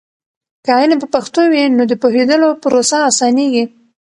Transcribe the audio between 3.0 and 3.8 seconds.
اسانېږي.